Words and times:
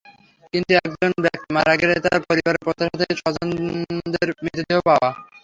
কিন্তু 0.53 0.71
একজন 0.79 1.11
ব্যক্তি 1.25 1.49
মারা 1.55 1.73
গেলে 1.81 1.95
তার 2.05 2.19
পরিবারের 2.29 2.63
প্রত্যাশা 2.65 2.95
থাকে 2.95 3.15
স্বজনের 3.21 4.29
মৃতদেহ 4.43 4.77
পাওয়া। 4.87 5.09